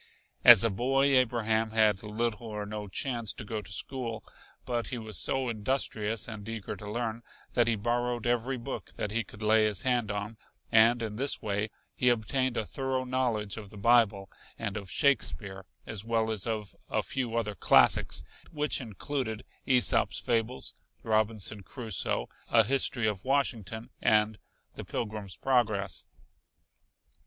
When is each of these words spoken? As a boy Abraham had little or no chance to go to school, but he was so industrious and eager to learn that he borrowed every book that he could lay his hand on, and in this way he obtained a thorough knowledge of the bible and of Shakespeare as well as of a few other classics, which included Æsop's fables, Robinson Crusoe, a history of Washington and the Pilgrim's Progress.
As 0.43 0.63
a 0.63 0.71
boy 0.71 1.09
Abraham 1.15 1.69
had 1.69 2.01
little 2.01 2.47
or 2.47 2.65
no 2.65 2.87
chance 2.87 3.31
to 3.33 3.45
go 3.45 3.61
to 3.61 3.71
school, 3.71 4.23
but 4.65 4.87
he 4.87 4.97
was 4.97 5.15
so 5.15 5.47
industrious 5.47 6.27
and 6.27 6.49
eager 6.49 6.75
to 6.75 6.89
learn 6.89 7.21
that 7.53 7.67
he 7.67 7.75
borrowed 7.75 8.25
every 8.25 8.57
book 8.57 8.93
that 8.95 9.11
he 9.11 9.23
could 9.23 9.43
lay 9.43 9.63
his 9.65 9.83
hand 9.83 10.09
on, 10.09 10.37
and 10.71 11.03
in 11.03 11.17
this 11.17 11.43
way 11.43 11.69
he 11.93 12.09
obtained 12.09 12.57
a 12.57 12.65
thorough 12.65 13.03
knowledge 13.03 13.57
of 13.57 13.69
the 13.69 13.77
bible 13.77 14.27
and 14.57 14.75
of 14.75 14.89
Shakespeare 14.89 15.67
as 15.85 16.03
well 16.03 16.31
as 16.31 16.47
of 16.47 16.75
a 16.89 17.03
few 17.03 17.35
other 17.35 17.53
classics, 17.53 18.23
which 18.51 18.81
included 18.81 19.45
Æsop's 19.67 20.17
fables, 20.17 20.73
Robinson 21.03 21.61
Crusoe, 21.61 22.27
a 22.49 22.63
history 22.63 23.05
of 23.05 23.23
Washington 23.23 23.91
and 24.01 24.39
the 24.73 24.83
Pilgrim's 24.83 25.35
Progress. 25.35 26.07